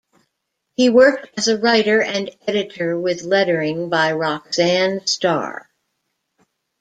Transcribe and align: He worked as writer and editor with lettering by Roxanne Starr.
He 0.73 0.89
worked 0.89 1.29
as 1.37 1.53
writer 1.61 2.01
and 2.01 2.31
editor 2.47 2.99
with 2.99 3.21
lettering 3.21 3.89
by 3.91 4.13
Roxanne 4.13 5.05
Starr. 5.05 5.69